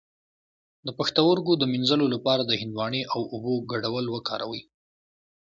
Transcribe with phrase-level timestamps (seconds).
[0.85, 4.61] د پښتورګو د مینځلو لپاره د هندواڼې او اوبو ګډول وکاروئ